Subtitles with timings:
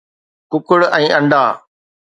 [0.51, 1.43] ڪڪڙ ۽ انڊا